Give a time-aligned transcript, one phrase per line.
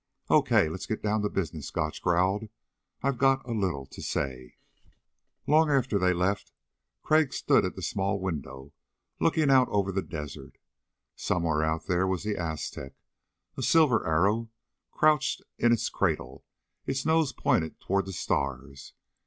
[0.31, 2.49] "Okay, let's get down to business," Gotch growled.
[3.03, 4.55] "I've got a little to say."
[5.45, 6.51] Long after they left
[7.03, 8.73] Crag stood at the small window,
[9.19, 10.57] looking out over the desert.
[11.15, 12.95] Somewhere out there was the Aztec,
[13.55, 14.49] a silver arrow
[14.89, 16.45] crouched in its cradle,
[16.87, 18.95] its nose pointed toward the stars.